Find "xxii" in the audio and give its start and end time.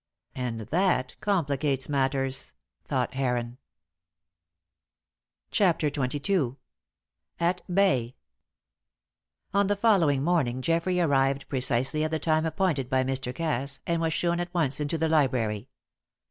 5.93-6.55